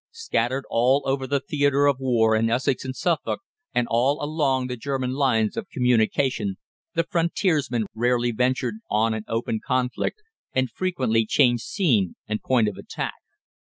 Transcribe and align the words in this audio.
Scattered 0.09 0.65
all 0.67 1.03
over 1.05 1.27
the 1.27 1.39
theatre 1.39 1.85
of 1.85 1.99
war 1.99 2.35
in 2.35 2.49
Essex 2.49 2.83
and 2.83 2.95
Suffolk, 2.95 3.41
and 3.71 3.87
all 3.87 4.17
along 4.23 4.65
the 4.65 4.75
German 4.75 5.11
lines 5.11 5.55
of 5.55 5.69
communication, 5.69 6.57
the 6.95 7.03
"Frontiersmen" 7.03 7.85
rarely 7.93 8.31
ventured 8.31 8.77
on 8.89 9.13
an 9.13 9.25
open 9.27 9.59
conflict, 9.63 10.23
and 10.55 10.71
frequently 10.71 11.23
changed 11.27 11.61
scene 11.65 12.15
and 12.27 12.41
point 12.41 12.67
of 12.67 12.77
attack. 12.77 13.13